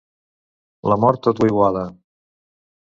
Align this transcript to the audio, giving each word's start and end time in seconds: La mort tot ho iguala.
La 0.93 0.97
mort 1.03 1.23
tot 1.29 1.43
ho 1.43 1.51
iguala. 1.53 1.87